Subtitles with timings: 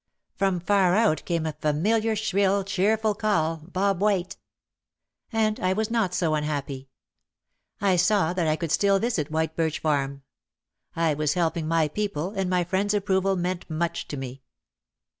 [0.35, 4.35] From far out came a familiar shrill, cheerful call "Bob White!"
[5.31, 6.89] And I was not so unhappy.
[7.79, 10.23] I saw that I could still visit White Birch Farm.
[10.95, 14.41] I was helping my people and my friend's approval meant much to me.